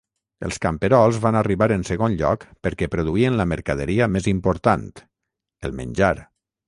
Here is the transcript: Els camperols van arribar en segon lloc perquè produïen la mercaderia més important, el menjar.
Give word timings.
Els 0.45 0.55
camperols 0.61 1.17
van 1.25 1.35
arribar 1.41 1.67
en 1.75 1.83
segon 1.89 2.15
lloc 2.21 2.47
perquè 2.67 2.89
produïen 2.95 3.37
la 3.43 3.47
mercaderia 3.53 4.09
més 4.17 4.31
important, 4.33 4.89
el 5.69 5.77
menjar. 5.83 6.15